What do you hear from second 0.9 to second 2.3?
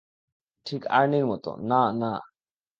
আর্নির মতো, না, না!